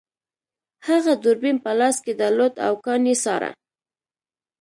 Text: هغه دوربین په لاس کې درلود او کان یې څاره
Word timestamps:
هغه 0.87 1.13
دوربین 1.23 1.57
په 1.65 1.71
لاس 1.79 1.97
کې 2.05 2.13
درلود 2.21 2.53
او 2.67 2.73
کان 2.85 3.01
یې 3.09 3.15
څاره 3.23 3.51